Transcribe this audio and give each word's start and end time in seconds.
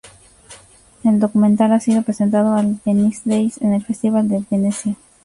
El 1.03 1.19
documental 1.19 1.71
ha 1.73 1.79
sido 1.79 2.01
presentado 2.01 2.55
al 2.55 2.79
Venice 2.83 3.21
Days, 3.25 3.61
en 3.61 3.73
el 3.75 3.85
Festival 3.85 4.27
de 4.29 4.43
Venecia. 4.49 4.95